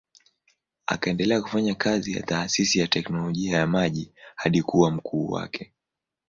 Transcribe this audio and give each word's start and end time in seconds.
Akaendelea 0.85 1.41
kufanya 1.41 1.75
kazi 1.75 2.13
ya 2.13 2.23
taasisi 2.23 2.79
ya 2.79 2.87
teknolojia 2.87 3.57
ya 3.57 3.67
maji 3.67 4.13
hadi 4.35 4.61
kuwa 4.63 4.91
mkuu 4.91 5.31
wake. 5.31 5.73